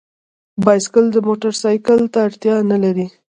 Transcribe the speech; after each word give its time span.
بایسکل 0.63 1.05
موټرسایکل 1.27 1.99
ته 2.13 2.19
اړتیا 2.27 2.55
نه 2.71 2.77
لري. 2.83 3.07